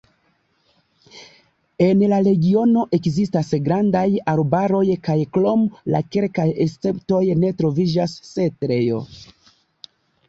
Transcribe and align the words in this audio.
En 1.87 1.99
la 2.13 2.21
regiono 2.27 2.85
ekzistas 2.99 3.51
grandaj 3.67 4.03
arbaroj 4.33 4.83
kaj 5.09 5.19
krom 5.37 5.67
la 5.97 6.01
kelkaj 6.17 6.49
esceptoj 6.67 7.23
ne 7.45 7.53
troviĝas 7.61 8.17
setlejo. 8.33 9.05